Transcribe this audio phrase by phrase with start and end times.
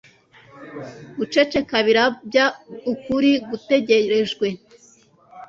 [1.17, 2.45] Guceceka birabya
[2.93, 4.47] ukuri gutegerejwe